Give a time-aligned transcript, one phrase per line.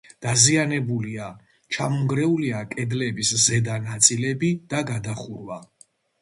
[0.25, 1.27] დაზიანებულია:
[1.77, 5.61] ჩამონგრეულია კედლების ზედა ნაწილები და გადახურვა.